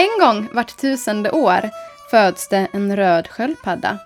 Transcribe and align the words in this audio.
En 0.00 0.20
gång 0.20 0.48
vart 0.52 0.76
tusende 0.76 1.30
år 1.30 1.70
föds 2.10 2.48
det 2.48 2.68
en 2.72 2.96
röd 2.96 3.28
sköldpadda 3.28 3.98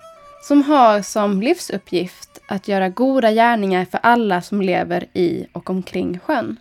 som 0.43 0.63
har 0.63 1.01
som 1.01 1.41
livsuppgift 1.41 2.39
att 2.47 2.67
göra 2.67 2.89
goda 2.89 3.31
gärningar 3.31 3.85
för 3.85 3.99
alla 4.03 4.41
som 4.41 4.61
lever 4.61 5.05
i 5.13 5.45
och 5.51 5.69
omkring 5.69 6.19
sjön. 6.19 6.57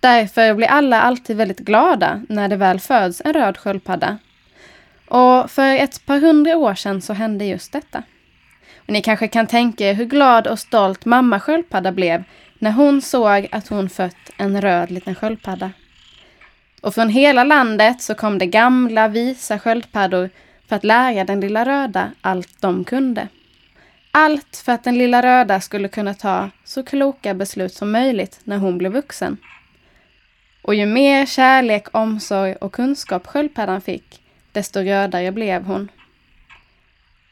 Därför 0.00 0.54
blir 0.54 0.66
alla 0.68 1.00
alltid 1.00 1.36
väldigt 1.36 1.58
glada 1.58 2.22
när 2.28 2.48
det 2.48 2.56
väl 2.56 2.80
föds 2.80 3.22
en 3.24 3.32
röd 3.32 3.58
sköldpadda. 3.58 4.18
Och 5.08 5.50
för 5.50 5.74
ett 5.74 6.06
par 6.06 6.18
hundra 6.18 6.56
år 6.56 6.74
sedan 6.74 7.02
så 7.02 7.12
hände 7.12 7.44
just 7.44 7.72
detta. 7.72 8.02
Och 8.76 8.92
ni 8.92 9.02
kanske 9.02 9.28
kan 9.28 9.46
tänka 9.46 9.90
er 9.90 9.94
hur 9.94 10.04
glad 10.04 10.46
och 10.46 10.58
stolt 10.58 11.04
mamma 11.04 11.40
sköldpadda 11.40 11.92
blev 11.92 12.24
när 12.58 12.70
hon 12.70 13.02
såg 13.02 13.48
att 13.52 13.68
hon 13.68 13.88
fött 13.88 14.30
en 14.36 14.60
röd 14.60 14.90
liten 14.90 15.14
sköldpadda. 15.14 15.70
Och 16.82 16.94
från 16.94 17.08
hela 17.08 17.44
landet 17.44 18.02
så 18.02 18.14
kom 18.14 18.38
det 18.38 18.46
gamla 18.46 19.08
visa 19.08 19.58
sköldpaddor 19.58 20.30
för 20.68 20.76
att 20.76 20.84
lära 20.84 21.24
den 21.24 21.40
lilla 21.40 21.64
röda 21.64 22.12
allt 22.20 22.60
de 22.60 22.84
kunde. 22.84 23.28
Allt 24.10 24.62
för 24.64 24.72
att 24.72 24.84
den 24.84 24.98
lilla 24.98 25.22
röda 25.22 25.60
skulle 25.60 25.88
kunna 25.88 26.14
ta 26.14 26.50
så 26.64 26.82
kloka 26.82 27.34
beslut 27.34 27.74
som 27.74 27.90
möjligt 27.90 28.40
när 28.44 28.58
hon 28.58 28.78
blev 28.78 28.92
vuxen. 28.92 29.36
Och 30.62 30.74
ju 30.74 30.86
mer 30.86 31.26
kärlek, 31.26 31.86
omsorg 31.92 32.54
och 32.54 32.72
kunskap 32.72 33.26
sköldpaddan 33.26 33.80
fick, 33.80 34.20
desto 34.52 34.80
rödare 34.80 35.32
blev 35.32 35.62
hon. 35.62 35.88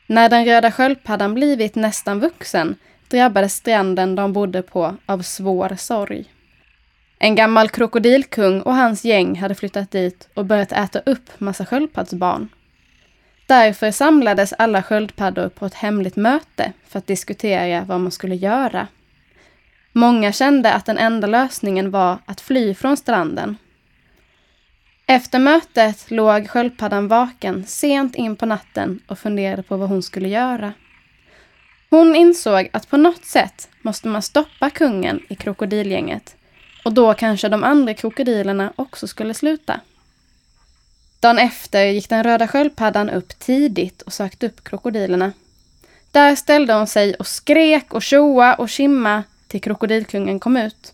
När 0.06 0.28
den 0.28 0.44
röda 0.44 0.72
sköldpaddan 0.72 1.34
blivit 1.34 1.74
nästan 1.74 2.20
vuxen 2.20 2.76
drabbades 3.08 3.54
stranden 3.54 4.14
de 4.14 4.32
bodde 4.32 4.62
på 4.62 4.96
av 5.06 5.22
svår 5.22 5.76
sorg. 5.78 6.33
En 7.24 7.34
gammal 7.34 7.68
krokodilkung 7.68 8.60
och 8.60 8.74
hans 8.74 9.04
gäng 9.04 9.38
hade 9.38 9.54
flyttat 9.54 9.90
dit 9.90 10.28
och 10.34 10.44
börjat 10.44 10.72
äta 10.72 10.98
upp 10.98 11.40
massa 11.40 11.66
sköldpaddsbarn. 11.66 12.48
Därför 13.46 13.90
samlades 13.90 14.52
alla 14.52 14.82
sköldpaddor 14.82 15.48
på 15.48 15.66
ett 15.66 15.74
hemligt 15.74 16.16
möte 16.16 16.72
för 16.88 16.98
att 16.98 17.06
diskutera 17.06 17.84
vad 17.84 18.00
man 18.00 18.12
skulle 18.12 18.34
göra. 18.34 18.86
Många 19.92 20.32
kände 20.32 20.72
att 20.72 20.86
den 20.86 20.98
enda 20.98 21.26
lösningen 21.26 21.90
var 21.90 22.18
att 22.26 22.40
fly 22.40 22.74
från 22.74 22.96
stranden. 22.96 23.56
Efter 25.06 25.38
mötet 25.38 26.10
låg 26.10 26.48
sköldpaddan 26.48 27.08
vaken 27.08 27.66
sent 27.66 28.14
in 28.14 28.36
på 28.36 28.46
natten 28.46 29.00
och 29.06 29.18
funderade 29.18 29.62
på 29.62 29.76
vad 29.76 29.88
hon 29.88 30.02
skulle 30.02 30.28
göra. 30.28 30.72
Hon 31.90 32.16
insåg 32.16 32.70
att 32.72 32.90
på 32.90 32.96
något 32.96 33.24
sätt 33.24 33.68
måste 33.82 34.08
man 34.08 34.22
stoppa 34.22 34.70
kungen 34.70 35.20
i 35.28 35.34
krokodilgänget 35.34 36.36
och 36.84 36.92
då 36.92 37.14
kanske 37.14 37.48
de 37.48 37.64
andra 37.64 37.94
krokodilerna 37.94 38.72
också 38.76 39.06
skulle 39.06 39.34
sluta. 39.34 39.80
Dagen 41.20 41.38
efter 41.38 41.84
gick 41.84 42.08
den 42.08 42.24
röda 42.24 42.48
sköldpaddan 42.48 43.10
upp 43.10 43.38
tidigt 43.38 44.02
och 44.02 44.12
sökte 44.12 44.46
upp 44.46 44.64
krokodilerna. 44.64 45.32
Där 46.10 46.34
ställde 46.34 46.74
hon 46.74 46.86
sig 46.86 47.14
och 47.14 47.26
skrek 47.26 47.94
och 47.94 48.02
tjoa 48.02 48.54
och 48.54 48.68
kimma 48.68 49.22
till 49.48 49.60
krokodilkungen 49.60 50.40
kom 50.40 50.56
ut. 50.56 50.92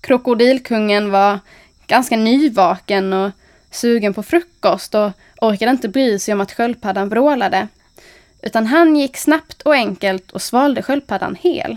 Krokodilkungen 0.00 1.10
var 1.10 1.38
ganska 1.86 2.16
nyvaken 2.16 3.12
och 3.12 3.30
sugen 3.70 4.14
på 4.14 4.22
frukost 4.22 4.94
och 4.94 5.10
orkade 5.40 5.70
inte 5.70 5.88
bry 5.88 6.18
sig 6.18 6.34
om 6.34 6.40
att 6.40 6.52
sköldpaddan 6.52 7.08
vrålade. 7.08 7.68
Utan 8.42 8.66
han 8.66 8.96
gick 8.96 9.16
snabbt 9.16 9.62
och 9.62 9.74
enkelt 9.74 10.30
och 10.30 10.42
svalde 10.42 10.82
sköldpaddan 10.82 11.36
hel. 11.40 11.76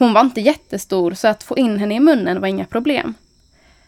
Hon 0.00 0.12
var 0.12 0.20
inte 0.20 0.40
jättestor 0.40 1.14
så 1.14 1.28
att 1.28 1.42
få 1.42 1.58
in 1.58 1.78
henne 1.78 1.94
i 1.94 2.00
munnen 2.00 2.40
var 2.40 2.48
inga 2.48 2.64
problem. 2.64 3.14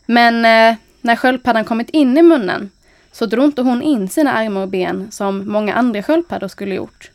Men 0.06 0.34
eh, 0.34 0.76
när 1.00 1.16
sköldpaddan 1.16 1.64
kommit 1.64 1.90
in 1.90 2.18
i 2.18 2.22
munnen 2.22 2.70
så 3.12 3.26
drog 3.26 3.44
inte 3.44 3.62
hon 3.62 3.82
in 3.82 4.08
sina 4.08 4.32
armar 4.32 4.60
och 4.60 4.68
ben 4.68 5.08
som 5.10 5.52
många 5.52 5.74
andra 5.74 6.02
sköldpaddor 6.02 6.48
skulle 6.48 6.74
gjort. 6.74 7.10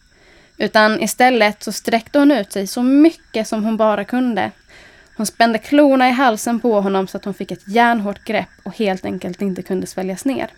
Utan 0.58 1.02
istället 1.02 1.64
så 1.64 1.72
sträckte 1.72 2.20
hon 2.20 2.32
ut 2.32 2.52
sig 2.52 2.68
så 2.68 2.84
mycket 2.84 3.48
som 3.48 3.64
hon 3.64 3.78
bara 3.78 4.04
kunde. 4.04 4.52
Hon 5.18 5.26
spände 5.26 5.58
klorna 5.58 6.10
i 6.10 6.12
halsen 6.12 6.60
på 6.60 6.82
honom 6.82 7.08
så 7.08 7.18
att 7.18 7.26
hon 7.26 7.34
fick 7.34 7.52
ett 7.52 7.68
järnhårt 7.68 8.24
grepp 8.24 8.50
och 8.64 8.78
helt 8.78 9.06
enkelt 9.06 9.42
inte 9.42 9.62
kunde 9.62 9.88
sväljas 9.88 10.26
ner. 10.26 10.50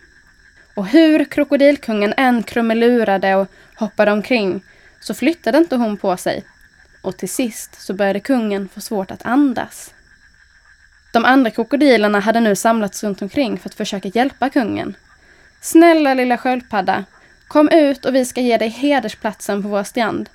Och 0.76 0.88
hur 0.88 1.26
krokodilkungen 1.26 2.14
än 2.18 2.44
krumelurade 2.44 3.36
och 3.36 3.48
hoppade 3.76 4.12
omkring 4.12 4.62
så 5.00 5.14
flyttade 5.14 5.58
inte 5.58 5.76
hon 5.76 5.98
på 5.98 6.18
sig. 6.18 6.44
Och 7.02 7.18
till 7.18 7.30
sist 7.30 7.82
så 7.82 7.94
började 7.94 8.20
kungen 8.20 8.70
få 8.70 8.82
svårt 8.82 9.12
att 9.12 9.26
andas. 9.26 9.94
De 11.14 11.26
andra 11.26 11.52
krokodilerna 11.52 12.20
hade 12.20 12.40
nu 12.40 12.56
samlats 12.56 13.04
runt 13.04 13.22
omkring 13.22 13.60
för 13.60 13.70
att 13.70 13.76
försöka 13.76 14.08
hjälpa 14.08 14.50
kungen. 14.50 14.96
Snälla 15.62 16.14
lilla 16.14 16.38
sköldpadda, 16.38 17.06
kom 17.48 17.70
ut 17.70 18.06
och 18.06 18.16
vi 18.16 18.26
ska 18.26 18.42
ge 18.42 18.58
dig 18.58 18.70
hedersplatsen 18.70 19.64
på 19.64 19.70
vår 19.70 19.84
strand. 19.84 20.30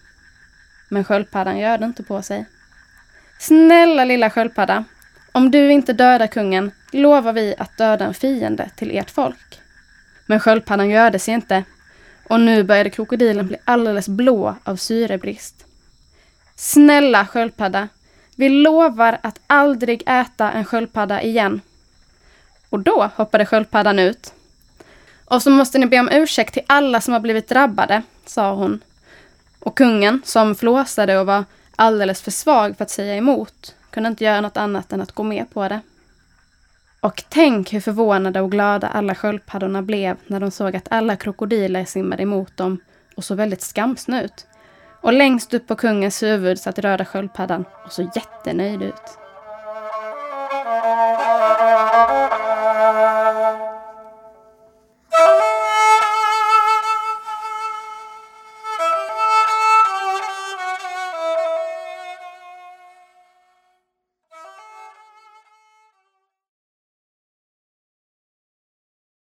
Men 0.88 1.04
sköldpaddan 1.04 1.60
rörde 1.60 1.84
inte 1.84 2.02
på 2.02 2.22
sig. 2.22 2.46
Snälla 3.38 4.04
lilla 4.04 4.30
sköldpadda, 4.30 4.84
om 5.32 5.50
du 5.50 5.72
inte 5.72 5.92
dödar 5.92 6.26
kungen 6.26 6.70
lovar 6.92 7.32
vi 7.32 7.54
att 7.58 7.76
döda 7.78 8.04
en 8.04 8.14
fiende 8.14 8.70
till 8.76 8.98
ert 8.98 9.10
folk. 9.10 9.60
Men 10.26 10.40
sköldpaddan 10.40 10.92
rörde 10.92 11.18
sig 11.18 11.34
inte 11.34 11.64
och 12.28 12.40
nu 12.40 12.62
började 12.62 12.90
krokodilen 12.90 13.46
bli 13.46 13.56
alldeles 13.64 14.08
blå 14.08 14.56
av 14.64 14.76
syrebrist. 14.76 15.63
Snälla 16.56 17.26
sköldpadda, 17.26 17.88
vi 18.36 18.48
lovar 18.48 19.18
att 19.22 19.40
aldrig 19.46 20.02
äta 20.06 20.52
en 20.52 20.64
sköldpadda 20.64 21.22
igen. 21.22 21.60
Och 22.70 22.80
då 22.80 23.10
hoppade 23.16 23.46
sköldpaddan 23.46 23.98
ut. 23.98 24.34
Och 25.24 25.42
så 25.42 25.50
måste 25.50 25.78
ni 25.78 25.86
be 25.86 26.00
om 26.00 26.08
ursäkt 26.12 26.54
till 26.54 26.62
alla 26.66 27.00
som 27.00 27.12
har 27.12 27.20
blivit 27.20 27.48
drabbade, 27.48 28.02
sa 28.26 28.54
hon. 28.54 28.80
Och 29.60 29.76
kungen, 29.76 30.22
som 30.24 30.54
flåsade 30.54 31.18
och 31.18 31.26
var 31.26 31.44
alldeles 31.76 32.22
för 32.22 32.30
svag 32.30 32.76
för 32.76 32.84
att 32.84 32.90
säga 32.90 33.16
emot, 33.16 33.74
kunde 33.90 34.08
inte 34.08 34.24
göra 34.24 34.40
något 34.40 34.56
annat 34.56 34.92
än 34.92 35.00
att 35.00 35.12
gå 35.12 35.22
med 35.22 35.50
på 35.50 35.68
det. 35.68 35.80
Och 37.00 37.24
tänk 37.28 37.72
hur 37.72 37.80
förvånade 37.80 38.40
och 38.40 38.50
glada 38.50 38.88
alla 38.88 39.14
sköldpaddorna 39.14 39.82
blev 39.82 40.16
när 40.26 40.40
de 40.40 40.50
såg 40.50 40.76
att 40.76 40.88
alla 40.90 41.16
krokodiler 41.16 41.84
simmade 41.84 42.22
emot 42.22 42.56
dem 42.56 42.78
och 43.16 43.24
såg 43.24 43.36
väldigt 43.36 43.62
skamsna 43.62 44.22
ut. 44.22 44.46
Och 45.04 45.12
längst 45.12 45.54
upp 45.54 45.66
på 45.66 45.76
kungens 45.76 46.22
huvud 46.22 46.58
satt 46.58 46.78
röda 46.78 47.04
sköldpaddan 47.04 47.64
och 47.84 47.92
såg 47.92 48.10
jättenöjd 48.16 48.82
ut. 48.82 49.23